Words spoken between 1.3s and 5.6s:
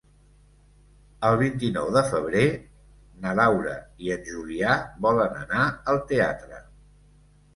vint-i-nou de febrer na Laura i en Julià volen